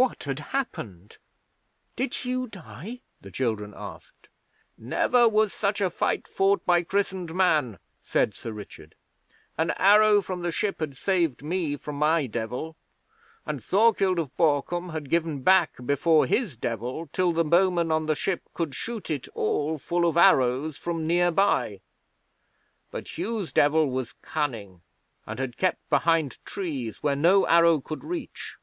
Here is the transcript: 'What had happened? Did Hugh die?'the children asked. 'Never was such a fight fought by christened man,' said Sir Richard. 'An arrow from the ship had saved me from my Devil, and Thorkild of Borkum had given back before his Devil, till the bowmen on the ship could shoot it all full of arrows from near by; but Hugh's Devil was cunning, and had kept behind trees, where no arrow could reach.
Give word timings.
'What 0.00 0.22
had 0.22 0.38
happened? 0.38 1.18
Did 1.96 2.14
Hugh 2.14 2.46
die?'the 2.46 3.32
children 3.32 3.74
asked. 3.76 4.28
'Never 4.76 5.28
was 5.28 5.52
such 5.52 5.80
a 5.80 5.90
fight 5.90 6.28
fought 6.28 6.64
by 6.64 6.84
christened 6.84 7.34
man,' 7.34 7.80
said 8.00 8.32
Sir 8.32 8.52
Richard. 8.52 8.94
'An 9.56 9.72
arrow 9.72 10.22
from 10.22 10.42
the 10.42 10.52
ship 10.52 10.78
had 10.78 10.96
saved 10.96 11.42
me 11.42 11.76
from 11.76 11.96
my 11.96 12.28
Devil, 12.28 12.76
and 13.44 13.58
Thorkild 13.60 14.20
of 14.20 14.36
Borkum 14.36 14.90
had 14.90 15.10
given 15.10 15.42
back 15.42 15.74
before 15.84 16.26
his 16.26 16.56
Devil, 16.56 17.08
till 17.12 17.32
the 17.32 17.44
bowmen 17.44 17.90
on 17.90 18.06
the 18.06 18.14
ship 18.14 18.42
could 18.54 18.76
shoot 18.76 19.10
it 19.10 19.26
all 19.34 19.78
full 19.78 20.08
of 20.08 20.16
arrows 20.16 20.76
from 20.76 21.08
near 21.08 21.32
by; 21.32 21.80
but 22.92 23.18
Hugh's 23.18 23.50
Devil 23.50 23.90
was 23.90 24.12
cunning, 24.22 24.82
and 25.26 25.40
had 25.40 25.56
kept 25.56 25.90
behind 25.90 26.38
trees, 26.44 26.98
where 27.02 27.16
no 27.16 27.46
arrow 27.46 27.80
could 27.80 28.04
reach. 28.04 28.54